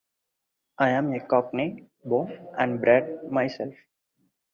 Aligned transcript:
I'm 0.79 1.13
a 1.13 1.19
cockney 1.19 1.85
born 2.03 2.31
and 2.57 2.81
bred 2.81 3.19
myself. 3.31 3.75